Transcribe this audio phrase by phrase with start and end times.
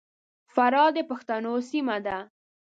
[0.53, 2.17] فراه د پښتنو سیمه ده.